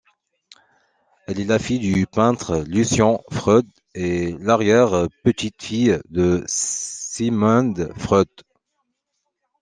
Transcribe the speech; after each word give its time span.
Elle 1.27 1.39
est 1.39 1.43
la 1.45 1.59
fille 1.59 1.77
du 1.77 2.07
peintre 2.07 2.63
Lucian 2.67 3.21
Freud 3.31 3.67
et 3.93 4.31
l'arrière-petite-fille 4.39 5.99
de 6.09 6.41
Sigmund 6.47 7.93
Freud. 7.97 8.25